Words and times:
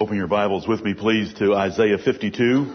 Open 0.00 0.16
your 0.16 0.26
Bibles 0.26 0.66
with 0.66 0.82
me, 0.82 0.92
please, 0.92 1.32
to 1.34 1.54
Isaiah 1.54 1.98
52 1.98 2.74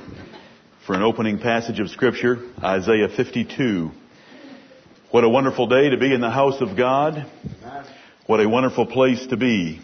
for 0.88 0.96
an 0.96 1.02
opening 1.02 1.38
passage 1.38 1.82
of 1.82 1.90
Scripture. 1.90 2.40
Isaiah 2.64 3.10
52. 3.10 3.92
What 5.12 5.26
a 5.26 5.30
wonderful 5.30 5.68
day 5.68 5.90
to 5.90 5.98
be 5.98 6.14
in 6.14 6.22
the 6.22 6.30
house 6.30 6.62
of 6.62 6.78
God. 6.78 7.30
What 8.26 8.40
a 8.40 8.48
wonderful 8.48 8.86
place 8.86 9.28
to 9.28 9.36
be 9.36 9.82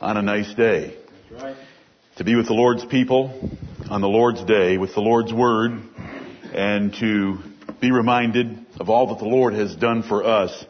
on 0.00 0.16
a 0.16 0.22
nice 0.22 0.54
day. 0.54 0.96
To 2.16 2.24
be 2.24 2.34
with 2.34 2.46
the 2.46 2.54
Lord's 2.54 2.86
people 2.86 3.50
on 3.90 4.00
the 4.00 4.08
Lord's 4.08 4.42
day 4.42 4.78
with 4.78 4.94
the 4.94 5.02
Lord's 5.02 5.34
Word 5.34 5.72
and 6.54 6.94
to 6.94 7.40
be 7.82 7.90
reminded 7.90 8.64
of 8.80 8.88
all 8.88 9.08
that 9.08 9.18
the 9.18 9.28
Lord 9.28 9.52
has 9.52 9.76
done 9.76 10.02
for 10.02 10.24
us 10.24 10.64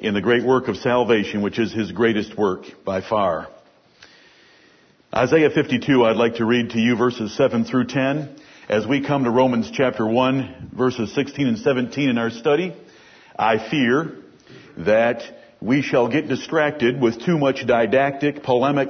in 0.00 0.12
the 0.12 0.20
great 0.20 0.44
work 0.44 0.66
of 0.66 0.76
salvation, 0.76 1.40
which 1.40 1.60
is 1.60 1.72
His 1.72 1.92
greatest 1.92 2.36
work 2.36 2.64
by 2.84 3.00
far. 3.00 3.48
Isaiah 5.14 5.50
52, 5.50 6.06
I'd 6.06 6.16
like 6.16 6.36
to 6.36 6.46
read 6.46 6.70
to 6.70 6.78
you 6.78 6.96
verses 6.96 7.36
7 7.36 7.66
through 7.66 7.84
10 7.84 8.34
as 8.70 8.86
we 8.86 9.04
come 9.04 9.24
to 9.24 9.30
Romans 9.30 9.70
chapter 9.70 10.06
1 10.06 10.70
verses 10.74 11.14
16 11.14 11.48
and 11.48 11.58
17 11.58 12.08
in 12.08 12.16
our 12.16 12.30
study. 12.30 12.74
I 13.38 13.58
fear 13.70 14.16
that 14.78 15.22
we 15.60 15.82
shall 15.82 16.08
get 16.08 16.28
distracted 16.28 16.98
with 16.98 17.22
too 17.26 17.36
much 17.36 17.66
didactic, 17.66 18.42
polemic 18.42 18.88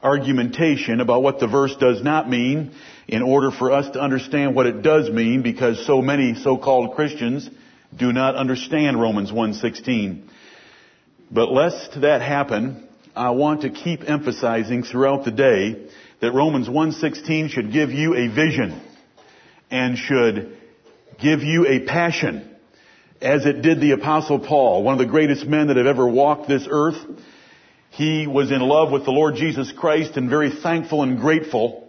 argumentation 0.00 1.00
about 1.00 1.24
what 1.24 1.40
the 1.40 1.48
verse 1.48 1.74
does 1.74 2.04
not 2.04 2.30
mean 2.30 2.70
in 3.08 3.22
order 3.22 3.50
for 3.50 3.72
us 3.72 3.90
to 3.94 4.00
understand 4.00 4.54
what 4.54 4.66
it 4.66 4.80
does 4.82 5.10
mean 5.10 5.42
because 5.42 5.84
so 5.84 6.00
many 6.00 6.36
so-called 6.36 6.94
Christians 6.94 7.50
do 7.98 8.12
not 8.12 8.36
understand 8.36 9.00
Romans 9.00 9.32
1:16. 9.32 10.22
But 11.32 11.50
lest 11.50 12.00
that 12.00 12.22
happen, 12.22 12.83
I 13.16 13.30
want 13.30 13.62
to 13.62 13.70
keep 13.70 14.08
emphasizing 14.10 14.82
throughout 14.82 15.24
the 15.24 15.30
day 15.30 15.76
that 16.20 16.32
Romans 16.32 16.68
1:16 16.68 17.48
should 17.48 17.72
give 17.72 17.92
you 17.92 18.16
a 18.16 18.26
vision 18.26 18.80
and 19.70 19.96
should 19.96 20.56
give 21.20 21.44
you 21.44 21.64
a 21.66 21.80
passion 21.80 22.42
as 23.22 23.46
it 23.46 23.62
did 23.62 23.80
the 23.80 23.92
apostle 23.92 24.40
Paul, 24.40 24.82
one 24.82 24.94
of 24.94 24.98
the 24.98 25.06
greatest 25.06 25.46
men 25.46 25.68
that 25.68 25.76
have 25.76 25.86
ever 25.86 26.08
walked 26.08 26.48
this 26.48 26.66
earth. 26.68 26.98
He 27.90 28.26
was 28.26 28.50
in 28.50 28.60
love 28.60 28.90
with 28.90 29.04
the 29.04 29.12
Lord 29.12 29.36
Jesus 29.36 29.70
Christ 29.70 30.16
and 30.16 30.28
very 30.28 30.50
thankful 30.50 31.04
and 31.04 31.20
grateful 31.20 31.88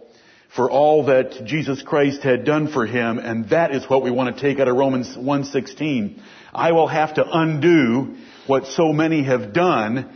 for 0.54 0.70
all 0.70 1.06
that 1.06 1.44
Jesus 1.44 1.82
Christ 1.82 2.22
had 2.22 2.44
done 2.44 2.68
for 2.68 2.86
him, 2.86 3.18
and 3.18 3.48
that 3.48 3.74
is 3.74 3.84
what 3.90 4.04
we 4.04 4.12
want 4.12 4.36
to 4.36 4.40
take 4.40 4.60
out 4.60 4.68
of 4.68 4.76
Romans 4.76 5.16
1:16. 5.16 6.20
I 6.54 6.70
will 6.70 6.86
have 6.86 7.14
to 7.14 7.28
undo 7.28 8.14
what 8.46 8.68
so 8.68 8.92
many 8.92 9.24
have 9.24 9.52
done, 9.52 10.06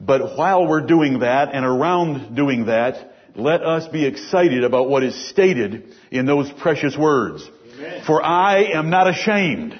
but 0.00 0.36
while 0.36 0.66
we're 0.66 0.86
doing 0.86 1.20
that 1.20 1.54
and 1.54 1.64
around 1.64 2.34
doing 2.34 2.66
that, 2.66 3.12
let 3.36 3.62
us 3.62 3.86
be 3.88 4.06
excited 4.06 4.64
about 4.64 4.88
what 4.88 5.04
is 5.04 5.28
stated 5.28 5.94
in 6.10 6.26
those 6.26 6.50
precious 6.50 6.96
words. 6.96 7.48
Amen. 7.76 8.04
For 8.06 8.22
I 8.22 8.72
am 8.74 8.90
not 8.90 9.08
ashamed 9.08 9.78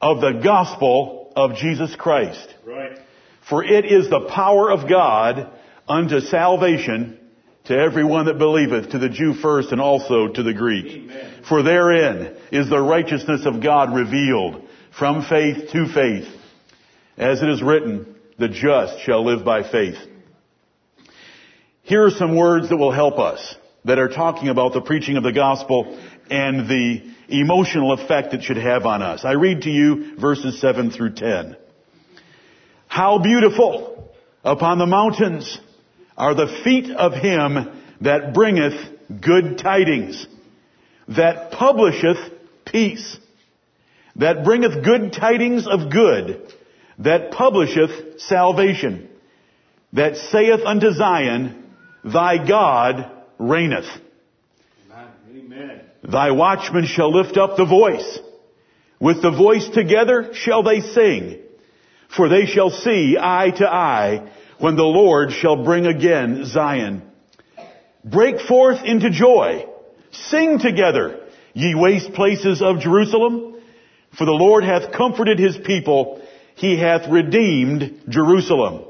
of 0.00 0.20
the 0.20 0.40
gospel 0.42 1.32
of 1.34 1.56
Jesus 1.56 1.94
Christ. 1.96 2.54
Right. 2.64 2.98
For 3.48 3.64
it 3.64 3.86
is 3.86 4.10
the 4.10 4.28
power 4.28 4.70
of 4.70 4.88
God 4.88 5.50
unto 5.88 6.20
salvation 6.20 7.18
to 7.64 7.76
everyone 7.78 8.26
that 8.26 8.38
believeth, 8.38 8.90
to 8.90 8.98
the 8.98 9.08
Jew 9.08 9.34
first 9.34 9.72
and 9.72 9.80
also 9.80 10.28
to 10.28 10.42
the 10.42 10.54
Greek. 10.54 10.86
Amen. 10.86 11.44
For 11.48 11.62
therein 11.62 12.36
is 12.52 12.68
the 12.68 12.80
righteousness 12.80 13.46
of 13.46 13.62
God 13.62 13.94
revealed 13.94 14.64
from 14.96 15.24
faith 15.24 15.70
to 15.72 15.86
faith. 15.92 16.28
As 17.16 17.42
it 17.42 17.48
is 17.48 17.62
written, 17.62 18.14
the 18.38 18.48
just 18.48 19.00
shall 19.00 19.24
live 19.24 19.44
by 19.44 19.68
faith. 19.68 19.96
Here 21.82 22.04
are 22.04 22.10
some 22.10 22.36
words 22.36 22.68
that 22.68 22.76
will 22.76 22.92
help 22.92 23.18
us 23.18 23.56
that 23.84 23.98
are 23.98 24.08
talking 24.08 24.48
about 24.48 24.72
the 24.74 24.80
preaching 24.80 25.16
of 25.16 25.22
the 25.22 25.32
gospel 25.32 25.98
and 26.30 26.68
the 26.68 27.02
emotional 27.28 27.92
effect 27.92 28.34
it 28.34 28.42
should 28.42 28.58
have 28.58 28.86
on 28.86 29.02
us. 29.02 29.24
I 29.24 29.32
read 29.32 29.62
to 29.62 29.70
you 29.70 30.16
verses 30.18 30.60
7 30.60 30.90
through 30.90 31.14
10. 31.14 31.56
How 32.86 33.18
beautiful 33.18 34.12
upon 34.44 34.78
the 34.78 34.86
mountains 34.86 35.58
are 36.16 36.34
the 36.34 36.60
feet 36.64 36.90
of 36.90 37.14
him 37.14 37.82
that 38.00 38.34
bringeth 38.34 38.74
good 39.20 39.58
tidings, 39.58 40.26
that 41.08 41.52
publisheth 41.52 42.18
peace, 42.64 43.18
that 44.16 44.44
bringeth 44.44 44.84
good 44.84 45.12
tidings 45.12 45.66
of 45.66 45.90
good, 45.90 46.52
that 46.98 47.30
publisheth 47.30 48.20
salvation, 48.20 49.08
that 49.92 50.16
saith 50.16 50.60
unto 50.64 50.92
Zion, 50.92 51.64
Thy 52.04 52.46
God 52.46 53.10
reigneth. 53.38 53.86
Amen. 55.30 55.80
Thy 56.02 56.30
watchmen 56.30 56.86
shall 56.86 57.14
lift 57.14 57.36
up 57.36 57.56
the 57.56 57.66
voice. 57.66 58.18
With 59.00 59.22
the 59.22 59.30
voice 59.30 59.68
together 59.68 60.30
shall 60.34 60.62
they 60.62 60.80
sing. 60.80 61.40
For 62.16 62.28
they 62.28 62.46
shall 62.46 62.70
see 62.70 63.16
eye 63.20 63.50
to 63.56 63.68
eye 63.68 64.32
when 64.58 64.76
the 64.76 64.82
Lord 64.82 65.32
shall 65.32 65.64
bring 65.64 65.86
again 65.86 66.44
Zion. 66.46 67.02
Break 68.04 68.40
forth 68.40 68.82
into 68.84 69.10
joy. 69.10 69.66
Sing 70.10 70.58
together, 70.58 71.20
ye 71.52 71.74
waste 71.74 72.12
places 72.14 72.62
of 72.62 72.80
Jerusalem. 72.80 73.60
For 74.16 74.24
the 74.24 74.32
Lord 74.32 74.64
hath 74.64 74.92
comforted 74.92 75.38
his 75.38 75.56
people. 75.58 76.22
He 76.58 76.76
hath 76.76 77.08
redeemed 77.08 78.02
Jerusalem. 78.08 78.84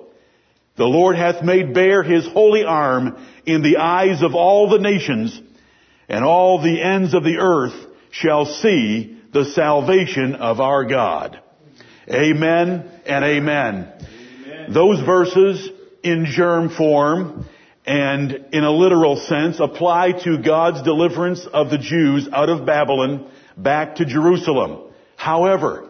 The 0.77 0.87
Lord 0.87 1.17
hath 1.17 1.45
made 1.45 1.75
bare 1.75 2.03
his 2.03 2.27
holy 2.27 2.65
arm 2.65 3.23
in 3.45 3.63
the 3.63 3.77
eyes 3.77 4.23
of 4.23 4.35
all 4.35 4.71
the 4.71 4.79
nations, 4.79 5.39
and 6.09 6.25
all 6.25 6.63
the 6.63 6.81
ends 6.81 7.13
of 7.13 7.25
the 7.25 7.37
earth 7.39 7.75
shall 8.11 8.47
see 8.47 9.21
the 9.35 9.45
salvation 9.45 10.37
of 10.37 10.61
our 10.61 10.87
God. 10.87 11.41
Amen 12.09 12.91
and 13.05 13.25
amen. 13.25 13.93
Amen. 14.47 14.73
Those 14.73 15.01
verses 15.05 15.69
in 16.03 16.25
germ 16.25 16.71
form 16.71 17.47
and 17.85 18.47
in 18.53 18.65
a 18.65 18.71
literal 18.71 19.17
sense 19.17 19.61
apply 19.61 20.13
to 20.25 20.39
God's 20.39 20.83
deliverance 20.83 21.47
of 21.53 21.69
the 21.69 21.77
Jews 21.77 22.29
out 22.33 22.49
of 22.49 22.65
Babylon 22.65 23.31
back 23.59 23.97
to 23.97 24.07
Jerusalem. 24.07 24.91
However, 25.17 25.88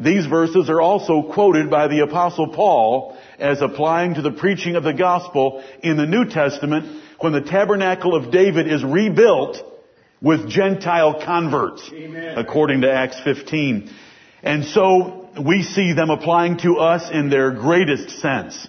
these 0.00 0.24
verses 0.24 0.70
are 0.70 0.80
also 0.80 1.30
quoted 1.34 1.68
by 1.68 1.86
the 1.86 2.00
apostle 2.00 2.48
Paul 2.48 3.18
as 3.38 3.60
applying 3.60 4.14
to 4.14 4.22
the 4.22 4.30
preaching 4.30 4.74
of 4.76 4.82
the 4.82 4.94
gospel 4.94 5.62
in 5.82 5.98
the 5.98 6.06
New 6.06 6.24
Testament 6.24 7.02
when 7.20 7.34
the 7.34 7.42
tabernacle 7.42 8.14
of 8.14 8.32
David 8.32 8.66
is 8.66 8.82
rebuilt 8.82 9.62
with 10.22 10.48
Gentile 10.48 11.22
converts, 11.22 11.90
Amen. 11.92 12.38
according 12.38 12.80
to 12.80 12.90
Acts 12.90 13.20
15. 13.24 13.90
And 14.42 14.64
so 14.64 15.28
we 15.38 15.62
see 15.62 15.92
them 15.92 16.08
applying 16.08 16.56
to 16.58 16.78
us 16.78 17.10
in 17.12 17.28
their 17.28 17.50
greatest 17.50 18.20
sense. 18.20 18.68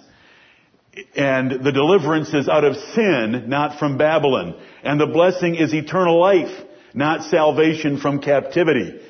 And 1.16 1.64
the 1.64 1.72
deliverance 1.72 2.34
is 2.34 2.46
out 2.46 2.64
of 2.64 2.76
sin, 2.76 3.44
not 3.48 3.78
from 3.78 3.96
Babylon. 3.96 4.60
And 4.82 5.00
the 5.00 5.06
blessing 5.06 5.54
is 5.54 5.72
eternal 5.72 6.20
life, 6.20 6.52
not 6.92 7.24
salvation 7.24 7.98
from 7.98 8.20
captivity. 8.20 9.00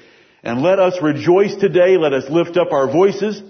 And 0.42 0.62
let 0.62 0.78
us 0.78 0.98
rejoice 1.00 1.54
today. 1.56 1.96
Let 1.96 2.12
us 2.12 2.24
lift 2.28 2.56
up 2.56 2.72
our 2.72 2.90
voices. 2.90 3.40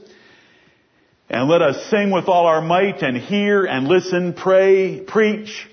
And 1.29 1.49
let 1.49 1.63
us 1.63 1.89
sing 1.91 2.11
with 2.11 2.29
all 2.29 2.47
our 2.47 2.61
might 2.61 3.03
and 3.03 3.17
hear 3.17 3.65
and 3.65 3.89
listen, 3.89 4.35
pray, 4.35 5.01
preach, 5.01 5.67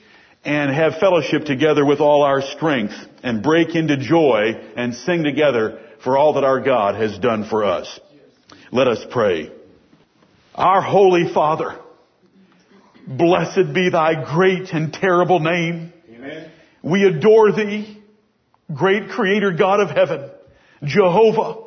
and 0.45 0.73
have 0.73 0.95
fellowship 0.99 1.43
together 1.43 1.85
with 1.85 1.99
all 1.99 2.23
our 2.23 2.41
strength 2.41 2.93
and 3.23 3.43
break 3.43 3.75
into 3.75 3.97
joy 3.97 4.53
and 4.77 4.95
sing 4.95 5.23
together 5.23 5.79
for 6.03 6.17
all 6.17 6.33
that 6.33 6.45
our 6.45 6.61
God 6.61 6.95
has 6.95 7.17
done 7.19 7.43
for 7.49 7.65
us. 7.65 7.99
Let 8.71 8.87
us 8.87 9.05
pray. 9.11 9.51
Our 10.55 10.81
Holy 10.81 11.33
Father, 11.33 11.77
blessed 13.05 13.73
be 13.73 13.89
thy 13.89 14.23
great 14.33 14.69
and 14.71 14.93
terrible 14.93 15.39
name. 15.39 15.91
Amen. 16.09 16.51
We 16.81 17.05
adore 17.05 17.51
thee, 17.51 18.01
great 18.73 19.09
creator 19.09 19.51
God 19.51 19.81
of 19.81 19.89
heaven, 19.89 20.29
Jehovah, 20.83 21.61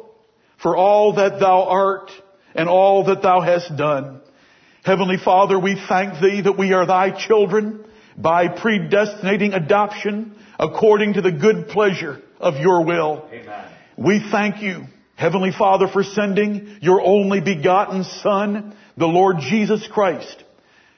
for 0.62 0.76
all 0.76 1.14
that 1.14 1.40
thou 1.40 1.64
art 1.64 2.10
and 2.54 2.68
all 2.68 3.04
that 3.04 3.22
thou 3.22 3.40
hast 3.40 3.76
done. 3.76 4.20
Heavenly 4.84 5.16
Father, 5.16 5.58
we 5.58 5.80
thank 5.88 6.20
thee 6.20 6.40
that 6.42 6.58
we 6.58 6.72
are 6.72 6.86
thy 6.86 7.10
children 7.10 7.84
by 8.16 8.48
predestinating 8.48 9.54
adoption 9.54 10.36
according 10.58 11.14
to 11.14 11.20
the 11.20 11.32
good 11.32 11.68
pleasure 11.68 12.20
of 12.40 12.56
your 12.56 12.84
will. 12.84 13.28
Amen. 13.32 13.70
We 13.96 14.24
thank 14.30 14.62
you, 14.62 14.84
Heavenly 15.14 15.52
Father, 15.56 15.86
for 15.88 16.02
sending 16.02 16.78
your 16.80 17.00
only 17.00 17.40
begotten 17.40 18.04
Son, 18.04 18.76
the 18.96 19.06
Lord 19.06 19.36
Jesus 19.38 19.86
Christ, 19.90 20.42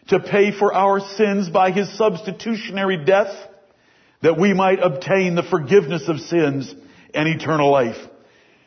to 0.09 0.21
pay 0.21 0.57
for 0.57 0.73
our 0.73 1.01
sins 1.01 1.49
by 1.49 1.71
his 1.71 1.97
substitutionary 1.97 3.05
death, 3.05 3.35
that 4.23 4.39
we 4.39 4.55
might 4.55 4.81
obtain 4.81 5.35
the 5.35 5.43
forgiveness 5.43 6.09
of 6.09 6.21
sins 6.21 6.75
and 7.15 7.29
eternal 7.29 7.71
life. 7.71 7.97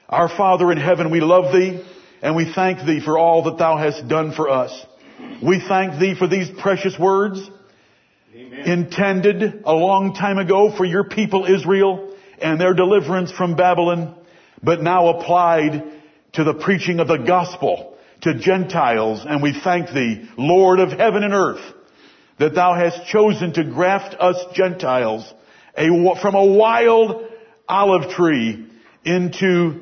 Our 0.09 0.29
Father 0.29 0.71
in 0.71 0.77
heaven, 0.77 1.11
we 1.11 1.19
love 1.19 1.53
thee, 1.53 1.83
and 2.21 2.35
we 2.35 2.51
thank 2.53 2.85
thee 2.85 3.01
for 3.03 3.17
all 3.17 3.43
that 3.43 3.57
thou 3.57 3.77
hast 3.77 4.07
done 4.07 4.31
for 4.31 4.49
us. 4.49 4.85
We 5.43 5.59
thank 5.67 5.99
thee 5.99 6.15
for 6.17 6.27
these 6.27 6.49
precious 6.49 6.97
words 6.97 7.49
intended 8.33 9.63
a 9.65 9.73
long 9.73 10.13
time 10.13 10.37
ago 10.37 10.75
for 10.75 10.85
your 10.85 11.03
people 11.03 11.45
Israel 11.45 12.13
and 12.39 12.59
their 12.59 12.73
deliverance 12.73 13.31
from 13.31 13.55
Babylon, 13.55 14.15
but 14.61 14.81
now 14.81 15.07
applied 15.09 15.83
to 16.33 16.43
the 16.43 16.53
preaching 16.53 16.99
of 16.99 17.07
the 17.07 17.17
gospel 17.17 17.97
to 18.21 18.35
Gentiles. 18.35 19.25
And 19.27 19.41
we 19.41 19.59
thank 19.63 19.91
thee, 19.91 20.29
Lord 20.37 20.79
of 20.79 20.91
heaven 20.91 21.23
and 21.23 21.33
earth, 21.33 21.61
that 22.39 22.53
thou 22.53 22.75
hast 22.75 23.07
chosen 23.07 23.53
to 23.53 23.63
graft 23.63 24.15
us 24.19 24.37
Gentiles 24.53 25.31
a, 25.75 25.87
from 26.21 26.35
a 26.35 26.45
wild 26.45 27.25
olive 27.67 28.11
tree 28.11 28.67
into 29.03 29.81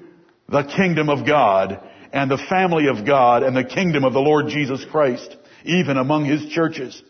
the 0.50 0.64
kingdom 0.64 1.10
of 1.10 1.26
God 1.26 1.80
and 2.12 2.30
the 2.30 2.44
family 2.50 2.88
of 2.88 3.06
God 3.06 3.44
and 3.44 3.56
the 3.56 3.64
kingdom 3.64 4.04
of 4.04 4.14
the 4.14 4.20
Lord 4.20 4.48
Jesus 4.48 4.86
Christ, 4.92 5.36
even 5.66 5.98
among 5.98 6.26
his 6.26 6.48
churches. 6.50 7.02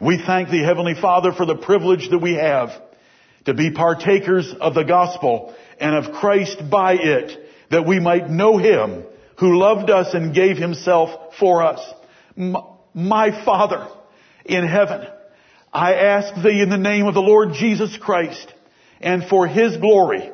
We 0.00 0.22
thank 0.24 0.48
the 0.48 0.62
Heavenly 0.62 0.94
Father, 1.00 1.32
for 1.32 1.44
the 1.44 1.56
privilege 1.56 2.08
that 2.10 2.18
we 2.18 2.34
have 2.34 2.70
to 3.44 3.54
be 3.54 3.72
partakers 3.72 4.54
of 4.60 4.74
the 4.74 4.84
gospel 4.84 5.54
and 5.80 5.94
of 5.94 6.14
Christ 6.14 6.62
by 6.70 6.94
it, 6.94 7.38
that 7.70 7.86
we 7.86 8.00
might 8.00 8.30
know 8.30 8.58
him 8.58 9.04
who 9.38 9.58
loved 9.58 9.90
us 9.90 10.14
and 10.14 10.34
gave 10.34 10.56
himself 10.56 11.34
for 11.38 11.62
us. 11.62 11.80
My 12.94 13.44
Father 13.44 13.88
in 14.44 14.66
heaven, 14.66 15.06
I 15.72 15.94
ask 15.94 16.42
thee 16.42 16.62
in 16.62 16.70
the 16.70 16.78
name 16.78 17.06
of 17.06 17.14
the 17.14 17.20
Lord 17.20 17.52
Jesus 17.52 17.96
Christ 18.00 18.52
and 19.00 19.24
for 19.24 19.46
his 19.46 19.76
glory 19.76 20.30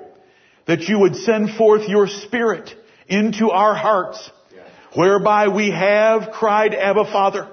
that 0.66 0.82
you 0.82 1.00
would 1.00 1.16
send 1.16 1.50
forth 1.56 1.88
your 1.88 2.06
spirit 2.06 2.70
into 3.08 3.50
our 3.50 3.74
hearts 3.74 4.30
whereby 4.94 5.48
we 5.48 5.70
have 5.70 6.30
cried 6.32 6.74
Abba 6.74 7.04
Father 7.06 7.48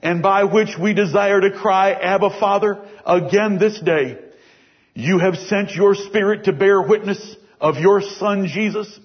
and 0.00 0.22
by 0.22 0.44
which 0.44 0.70
we 0.80 0.94
desire 0.94 1.40
to 1.40 1.50
cry 1.50 1.92
Abba 1.92 2.38
Father 2.38 2.78
again 3.04 3.58
this 3.58 3.78
day. 3.80 4.18
You 4.94 5.18
have 5.18 5.36
sent 5.36 5.72
your 5.72 5.94
spirit 5.94 6.44
to 6.44 6.52
bear 6.52 6.80
witness 6.80 7.36
of 7.60 7.76
your 7.76 8.00
son 8.00 8.46
Jesus 8.46 8.98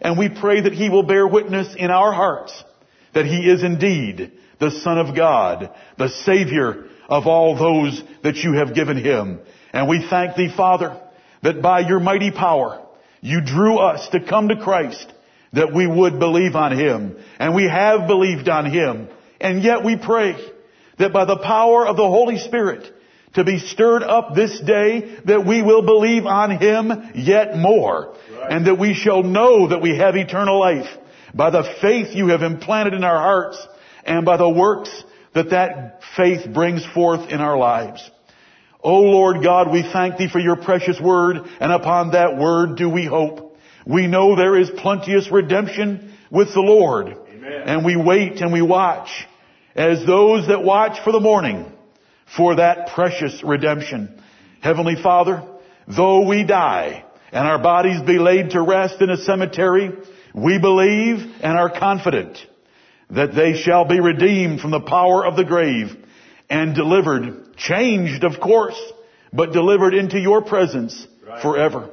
and 0.00 0.18
we 0.18 0.28
pray 0.28 0.60
that 0.62 0.72
he 0.72 0.88
will 0.88 1.02
bear 1.02 1.26
witness 1.26 1.74
in 1.76 1.90
our 1.90 2.12
hearts 2.12 2.64
that 3.14 3.26
he 3.26 3.50
is 3.50 3.62
indeed 3.62 4.32
the 4.60 4.70
son 4.70 4.98
of 4.98 5.14
God, 5.14 5.72
the 5.96 6.08
savior 6.08 6.86
of 7.08 7.26
all 7.26 7.56
those 7.56 8.02
that 8.22 8.36
you 8.36 8.54
have 8.54 8.74
given 8.74 8.96
him. 8.96 9.40
And 9.72 9.88
we 9.88 10.06
thank 10.08 10.36
thee, 10.36 10.52
Father, 10.54 11.00
that 11.42 11.62
by 11.62 11.80
your 11.80 12.00
mighty 12.00 12.30
power, 12.30 12.84
you 13.20 13.40
drew 13.44 13.78
us 13.78 14.08
to 14.10 14.20
come 14.20 14.48
to 14.48 14.56
Christ, 14.56 15.12
that 15.52 15.72
we 15.72 15.86
would 15.86 16.18
believe 16.18 16.54
on 16.56 16.78
him. 16.78 17.16
And 17.38 17.54
we 17.54 17.64
have 17.64 18.06
believed 18.06 18.48
on 18.48 18.70
him. 18.70 19.08
And 19.40 19.62
yet 19.62 19.84
we 19.84 19.96
pray 19.96 20.36
that 20.98 21.12
by 21.12 21.24
the 21.24 21.38
power 21.38 21.86
of 21.86 21.96
the 21.96 22.08
Holy 22.08 22.38
Spirit, 22.38 22.92
to 23.34 23.44
be 23.44 23.58
stirred 23.58 24.02
up 24.02 24.34
this 24.34 24.58
day 24.60 25.16
that 25.26 25.46
we 25.46 25.62
will 25.62 25.82
believe 25.82 26.26
on 26.26 26.58
Him 26.58 27.10
yet 27.14 27.56
more. 27.56 28.14
Right. 28.32 28.50
And 28.50 28.66
that 28.66 28.78
we 28.78 28.94
shall 28.94 29.22
know 29.22 29.68
that 29.68 29.82
we 29.82 29.96
have 29.96 30.16
eternal 30.16 30.58
life 30.58 30.88
by 31.34 31.50
the 31.50 31.62
faith 31.80 32.14
you 32.14 32.28
have 32.28 32.42
implanted 32.42 32.94
in 32.94 33.04
our 33.04 33.18
hearts 33.18 33.64
and 34.04 34.24
by 34.24 34.38
the 34.38 34.48
works 34.48 34.90
that 35.34 35.50
that 35.50 36.00
faith 36.16 36.52
brings 36.52 36.84
forth 36.86 37.30
in 37.30 37.40
our 37.40 37.56
lives. 37.56 38.10
O 38.88 39.02
Lord 39.02 39.42
God, 39.42 39.70
we 39.70 39.82
thank 39.82 40.16
Thee 40.16 40.30
for 40.30 40.38
Your 40.38 40.56
precious 40.56 40.98
word, 40.98 41.36
and 41.60 41.70
upon 41.70 42.12
that 42.12 42.38
word 42.38 42.78
do 42.78 42.88
we 42.88 43.04
hope. 43.04 43.54
We 43.86 44.06
know 44.06 44.34
there 44.34 44.58
is 44.58 44.70
plenteous 44.70 45.30
redemption 45.30 46.14
with 46.30 46.54
the 46.54 46.62
Lord. 46.62 47.08
Amen. 47.08 47.62
And 47.66 47.84
we 47.84 47.96
wait 47.96 48.40
and 48.40 48.50
we 48.50 48.62
watch 48.62 49.10
as 49.74 50.06
those 50.06 50.48
that 50.48 50.64
watch 50.64 51.04
for 51.04 51.12
the 51.12 51.20
morning 51.20 51.70
for 52.34 52.56
that 52.56 52.94
precious 52.94 53.42
redemption. 53.44 54.22
Heavenly 54.62 54.96
Father, 55.02 55.42
though 55.86 56.26
we 56.26 56.44
die 56.44 57.04
and 57.30 57.46
our 57.46 57.58
bodies 57.58 58.00
be 58.00 58.18
laid 58.18 58.52
to 58.52 58.62
rest 58.62 59.02
in 59.02 59.10
a 59.10 59.18
cemetery, 59.18 59.90
we 60.34 60.58
believe 60.58 61.18
and 61.42 61.58
are 61.58 61.78
confident 61.78 62.38
that 63.10 63.34
they 63.34 63.52
shall 63.52 63.84
be 63.84 64.00
redeemed 64.00 64.62
from 64.62 64.70
the 64.70 64.80
power 64.80 65.26
of 65.26 65.36
the 65.36 65.44
grave 65.44 65.94
and 66.48 66.74
delivered, 66.74 67.47
changed 67.58 68.24
of 68.24 68.40
course, 68.40 68.80
but 69.32 69.52
delivered 69.52 69.94
into 69.94 70.18
your 70.18 70.42
presence 70.42 71.06
forever. 71.42 71.90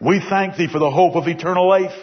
We 0.00 0.20
thank 0.20 0.56
thee 0.56 0.68
for 0.68 0.78
the 0.78 0.90
hope 0.90 1.16
of 1.16 1.26
eternal 1.26 1.68
life, 1.68 1.94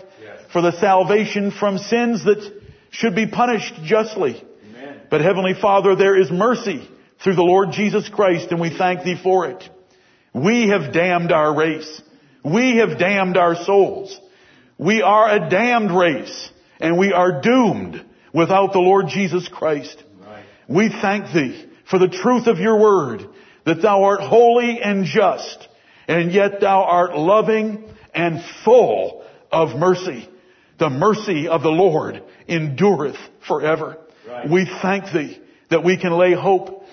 for 0.52 0.62
the 0.62 0.78
salvation 0.80 1.52
from 1.52 1.78
sins 1.78 2.26
that 2.26 2.62
should 2.90 3.16
be 3.16 3.28
punished 3.28 3.74
justly. 3.84 4.44
Amen. 4.70 5.02
But 5.10 5.22
Heavenly 5.22 5.54
Father, 5.60 5.96
there 5.96 6.20
is 6.20 6.30
mercy 6.32 6.88
through 7.24 7.36
the 7.36 7.44
Lord 7.44 7.72
Jesus 7.72 8.08
Christ 8.10 8.52
and 8.52 8.60
we 8.60 8.76
thank 8.76 9.04
thee 9.04 9.20
for 9.22 9.48
it. 9.48 9.68
We 10.34 10.70
have 10.70 10.94
damned 10.94 11.32
our 11.32 11.56
race. 11.56 12.02
We 12.44 12.78
have 12.78 13.00
damned 13.00 13.38
our 13.38 13.56
souls. 13.56 14.20
We 14.78 15.02
are 15.02 15.30
a 15.30 15.50
damned 15.50 15.96
race 15.96 16.52
and 16.80 16.98
we 16.98 17.14
are 17.14 17.42
doomed 17.42 18.04
without 18.34 18.74
the 18.74 18.80
Lord 18.80 19.08
Jesus 19.08 19.48
Christ. 19.48 20.04
Right. 20.20 20.44
We 20.68 20.90
thank 20.90 21.34
thee 21.34 21.68
for 21.90 22.00
the 22.00 22.08
truth 22.08 22.48
of 22.48 22.60
your 22.60 22.80
word, 22.80 23.28
that 23.66 23.82
thou 23.82 24.04
art 24.04 24.22
holy 24.22 24.82
and 24.82 25.06
just, 25.06 25.68
and 26.08 26.32
yet 26.32 26.62
thou 26.62 26.84
art 26.84 27.18
loving 27.18 27.84
and 28.14 28.44
full 28.64 29.24
of 29.52 29.78
mercy. 29.78 30.30
The 30.80 30.90
mercy 30.90 31.48
of 31.48 31.62
the 31.62 31.70
Lord 31.70 32.24
endureth 32.48 33.18
forever. 33.48 33.98
Right. 34.28 34.50
We 34.50 34.70
thank 34.82 35.12
thee 35.14 35.40
that 35.70 35.84
we 35.84 35.98
can 35.98 36.12
lay 36.14 36.34
hope, 36.34 36.84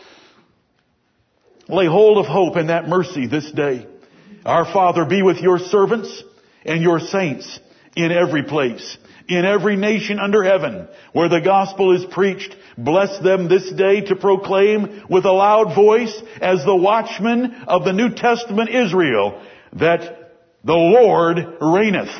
lay 1.69 1.87
hold 1.87 2.19
of 2.19 2.27
hope 2.27 2.57
in 2.57 2.69
that 2.69 2.89
mercy 2.89 3.27
this 3.27 3.51
day. 3.53 3.87
Our 4.45 4.65
Father 4.65 5.05
be 5.05 5.23
with 5.23 5.39
your 5.39 5.59
servants 5.59 6.23
and 6.65 6.83
your 6.83 7.01
saints 7.01 7.59
in 7.97 8.13
every 8.13 8.45
place 8.45 8.97
in 9.29 9.45
every 9.45 9.77
nation 9.77 10.19
under 10.19 10.43
heaven 10.43 10.89
where 11.13 11.29
the 11.29 11.41
gospel 11.41 11.95
is 11.95 12.05
preached. 12.13 12.55
Bless 12.77 13.19
them 13.21 13.49
this 13.49 13.71
day 13.73 14.03
to 14.03 14.17
proclaim 14.17 15.05
with 15.09 15.25
a 15.25 15.33
loud 15.33 15.75
voice 15.75 16.21
as 16.41 16.65
the 16.65 16.77
watchmen 16.77 17.55
of 17.67 17.85
the 17.85 17.93
New 17.93 18.15
Testament 18.15 18.71
Israel 18.71 19.43
that 19.75 20.33
the 20.65 20.73
Lord 20.73 21.39
reigneth 21.61 22.11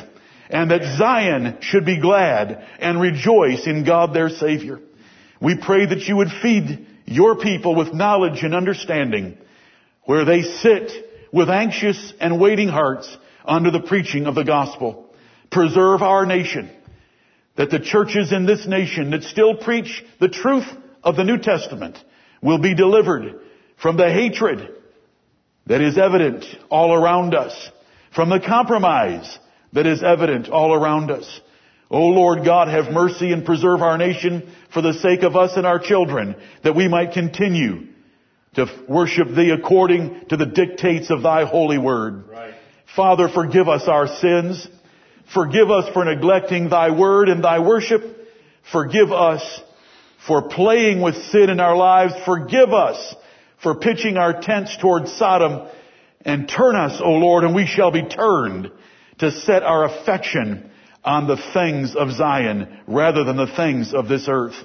and 0.49 0.71
that 0.71 0.97
Zion 0.97 1.57
should 1.61 1.85
be 1.85 1.99
glad 1.99 2.65
and 2.79 2.99
rejoice 2.99 3.65
in 3.67 3.85
God 3.85 4.13
their 4.13 4.29
Savior. 4.29 4.79
We 5.41 5.57
pray 5.57 5.85
that 5.85 6.07
you 6.07 6.17
would 6.17 6.31
feed 6.41 6.87
your 7.05 7.37
people 7.37 7.75
with 7.75 7.93
knowledge 7.93 8.43
and 8.43 8.53
understanding 8.53 9.37
where 10.03 10.25
they 10.25 10.41
sit 10.41 10.91
with 11.31 11.49
anxious 11.49 12.13
and 12.19 12.39
waiting 12.39 12.67
hearts 12.67 13.15
under 13.45 13.71
the 13.71 13.79
preaching 13.79 14.27
of 14.27 14.35
the 14.35 14.43
gospel. 14.43 15.13
Preserve 15.49 16.01
our 16.01 16.25
nation 16.25 16.69
that 17.57 17.69
the 17.69 17.79
churches 17.79 18.31
in 18.31 18.45
this 18.45 18.65
nation 18.65 19.11
that 19.11 19.23
still 19.23 19.55
preach 19.55 20.03
the 20.19 20.29
truth 20.29 20.67
of 21.03 21.15
the 21.15 21.23
New 21.23 21.37
Testament 21.37 21.97
will 22.41 22.59
be 22.59 22.73
delivered 22.73 23.39
from 23.81 23.97
the 23.97 24.11
hatred 24.11 24.69
that 25.67 25.81
is 25.81 25.97
evident 25.97 26.45
all 26.69 26.93
around 26.93 27.35
us, 27.35 27.69
from 28.15 28.29
the 28.29 28.39
compromise 28.39 29.39
that 29.73 29.85
is 29.85 30.03
evident 30.03 30.49
all 30.49 30.73
around 30.73 31.11
us. 31.11 31.41
O 31.89 32.07
Lord 32.07 32.45
God, 32.45 32.67
have 32.67 32.91
mercy 32.91 33.31
and 33.33 33.45
preserve 33.45 33.81
our 33.81 33.97
nation 33.97 34.51
for 34.73 34.81
the 34.81 34.93
sake 34.93 35.23
of 35.23 35.35
us 35.35 35.51
and 35.57 35.67
our 35.67 35.79
children, 35.79 36.35
that 36.63 36.75
we 36.75 36.87
might 36.87 37.11
continue 37.11 37.87
to 38.55 38.65
worship 38.87 39.27
Thee 39.29 39.51
according 39.51 40.25
to 40.29 40.37
the 40.37 40.45
dictates 40.45 41.09
of 41.09 41.21
Thy 41.21 41.45
holy 41.45 41.77
word. 41.77 42.27
Right. 42.29 42.53
Father, 42.95 43.29
forgive 43.29 43.67
us 43.67 43.83
our 43.87 44.07
sins. 44.07 44.67
Forgive 45.33 45.71
us 45.71 45.93
for 45.93 46.03
neglecting 46.03 46.69
thy 46.69 46.91
word 46.91 47.29
and 47.29 47.43
thy 47.43 47.59
worship. 47.59 48.03
Forgive 48.71 49.11
us 49.11 49.61
for 50.27 50.49
playing 50.49 51.01
with 51.01 51.15
sin 51.15 51.49
in 51.49 51.59
our 51.59 51.75
lives. 51.75 52.13
Forgive 52.25 52.73
us 52.73 53.15
for 53.63 53.75
pitching 53.75 54.17
our 54.17 54.41
tents 54.41 54.75
towards 54.77 55.11
Sodom. 55.13 55.67
And 56.23 56.47
turn 56.47 56.75
us, 56.75 57.01
O 57.03 57.11
Lord, 57.11 57.43
and 57.43 57.55
we 57.55 57.65
shall 57.65 57.91
be 57.91 58.03
turned 58.03 58.71
to 59.19 59.31
set 59.31 59.63
our 59.63 59.85
affection 59.85 60.69
on 61.03 61.27
the 61.27 61.41
things 61.53 61.95
of 61.95 62.11
Zion 62.11 62.79
rather 62.85 63.23
than 63.23 63.37
the 63.37 63.51
things 63.55 63.93
of 63.93 64.07
this 64.07 64.27
earth. 64.27 64.55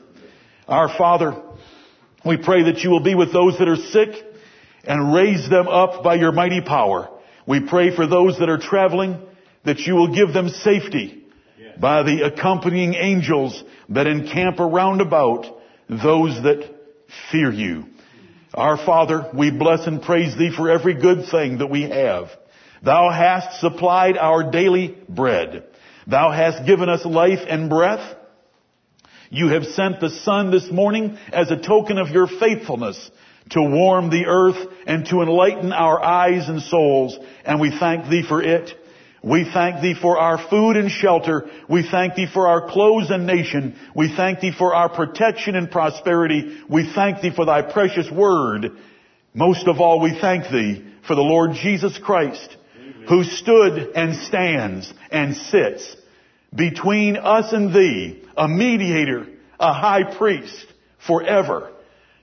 Our 0.69 0.89
Father, 0.89 1.41
we 2.25 2.37
pray 2.37 2.65
that 2.65 2.81
you 2.81 2.91
will 2.91 3.03
be 3.03 3.15
with 3.15 3.33
those 3.33 3.59
that 3.59 3.69
are 3.69 3.77
sick 3.77 4.11
and 4.85 5.15
raise 5.15 5.49
them 5.49 5.69
up 5.69 6.03
by 6.03 6.17
your 6.17 6.33
mighty 6.33 6.61
power. 6.61 7.09
We 7.47 7.61
pray 7.61 7.95
for 7.95 8.07
those 8.07 8.39
that 8.39 8.51
are 8.51 8.59
traveling 8.59 9.19
that 9.67 9.81
you 9.81 9.95
will 9.95 10.15
give 10.15 10.33
them 10.33 10.49
safety 10.49 11.25
yes. 11.59 11.79
by 11.79 12.03
the 12.03 12.23
accompanying 12.23 12.95
angels 12.95 13.63
that 13.91 14.07
encamp 14.07 14.59
around 14.61 15.01
about 15.01 15.47
those 15.89 16.43
that 16.43 16.75
fear 17.31 17.53
you. 17.53 17.85
Our 18.55 18.79
Father, 18.79 19.31
we 19.35 19.51
bless 19.51 19.87
and 19.87 20.01
praise 20.01 20.37
Thee 20.39 20.55
for 20.57 20.71
every 20.71 20.95
good 20.95 21.29
thing 21.31 21.59
that 21.59 21.67
we 21.67 21.83
have. 21.83 22.29
Thou 22.83 23.11
hast 23.11 23.61
supplied 23.61 24.17
our 24.17 24.51
daily 24.51 24.97
bread. 25.09 25.65
Thou 26.07 26.31
hast 26.31 26.67
given 26.67 26.89
us 26.89 27.05
life 27.05 27.41
and 27.47 27.69
breath. 27.69 28.17
You 29.31 29.49
have 29.49 29.65
sent 29.65 30.01
the 30.01 30.11
sun 30.11 30.53
this 30.53 30.71
morning 30.71 31.19
as 31.33 31.51
a 31.51 31.61
token 31.61 31.99
of 31.99 32.09
your 32.09 32.29
faithfulness 32.29 33.11
to 33.51 33.61
warm 33.61 34.11
the 34.11 34.27
earth 34.27 34.73
and 34.87 35.05
to 35.07 35.23
enlighten 35.23 35.73
our 35.73 36.03
eyes 36.03 36.49
and 36.49 36.63
souls, 36.63 37.19
and 37.45 37.61
we 37.61 37.77
thank 37.77 38.09
thee 38.09 38.25
for 38.27 38.43
it. 38.43 38.73
We 39.23 39.45
thank 39.53 39.81
thee 39.81 39.95
for 40.01 40.19
our 40.19 40.39
food 40.49 40.77
and 40.77 40.91
shelter. 40.91 41.49
We 41.69 41.83
thank 41.89 42.15
thee 42.15 42.29
for 42.33 42.47
our 42.47 42.69
clothes 42.71 43.11
and 43.11 43.27
nation. 43.27 43.77
We 43.95 44.15
thank 44.15 44.41
thee 44.41 44.53
for 44.57 44.75
our 44.75 44.89
protection 44.89 45.57
and 45.57 45.71
prosperity. 45.71 46.63
We 46.69 46.93
thank 46.95 47.21
thee 47.21 47.33
for 47.35 47.45
thy 47.45 47.63
precious 47.63 48.11
word. 48.11 48.71
Most 49.35 49.67
of 49.67 49.81
all, 49.81 50.01
we 50.01 50.19
thank 50.19 50.45
thee 50.45 50.85
for 51.07 51.15
the 51.15 51.23
Lord 51.23 51.53
Jesus 51.53 51.99
Christ, 51.99 52.57
who 53.09 53.25
stood 53.25 53.93
and 53.95 54.17
stands 54.17 54.93
and 55.11 55.37
sits 55.37 55.97
between 56.55 57.17
us 57.17 57.53
and 57.53 57.75
thee, 57.75 58.23
a 58.37 58.49
mediator, 58.49 59.27
a 59.59 59.73
high 59.73 60.17
priest 60.17 60.67
forever 61.07 61.73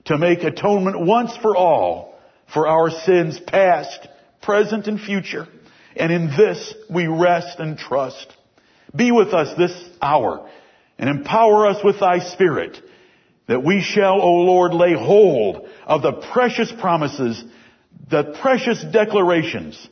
to 0.06 0.18
make 0.18 0.42
atonement 0.42 1.00
once 1.00 1.36
for 1.36 1.56
all 1.56 2.18
for 2.52 2.68
our 2.68 2.90
sins 2.90 3.40
past, 3.40 4.06
present, 4.42 4.86
and 4.86 5.00
future. 5.00 5.48
And 5.96 6.12
in 6.12 6.26
this 6.28 6.74
we 6.90 7.06
rest 7.06 7.58
and 7.58 7.78
trust. 7.78 8.32
Be 8.94 9.10
with 9.10 9.34
us 9.34 9.56
this 9.56 9.72
hour 10.00 10.48
and 10.98 11.10
empower 11.10 11.66
us 11.66 11.82
with 11.82 12.00
thy 12.00 12.20
spirit 12.20 12.78
that 13.46 13.64
we 13.64 13.82
shall, 13.82 14.20
O 14.20 14.32
Lord, 14.42 14.72
lay 14.72 14.94
hold 14.94 15.68
of 15.86 16.02
the 16.02 16.12
precious 16.12 16.72
promises, 16.80 17.42
the 18.10 18.36
precious 18.40 18.82
declarations 18.82 19.88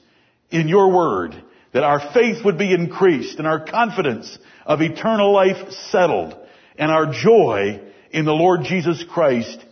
in 0.51 0.69
your 0.69 0.91
word, 0.91 1.43
that 1.73 1.83
our 1.83 2.13
faith 2.13 2.45
would 2.45 2.59
be 2.59 2.73
increased 2.73 3.39
and 3.39 3.47
our 3.47 3.65
confidence 3.65 4.39
of 4.65 4.81
eternal 4.81 5.33
life 5.33 5.71
settled 5.91 6.35
and 6.79 6.91
our 6.91 7.13
joy 7.13 7.81
in 8.11 8.25
the 8.25 8.33
Lord 8.33 8.65
Jesus 8.65 9.05
Christ 9.05 9.65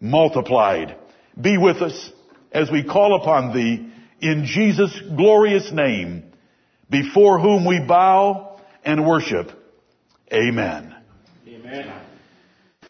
multiplied. 0.00 0.96
Be 1.40 1.58
with 1.58 1.82
us 1.82 2.12
as 2.52 2.70
we 2.70 2.82
call 2.82 3.20
upon 3.20 3.54
thee 3.54 3.92
in 4.20 4.44
Jesus' 4.44 5.00
glorious 5.16 5.70
name, 5.72 6.24
before 6.90 7.38
whom 7.38 7.64
we 7.64 7.80
bow 7.80 8.60
and 8.84 9.06
worship. 9.06 9.50
Amen. 10.32 10.94
Amen. 11.46 12.07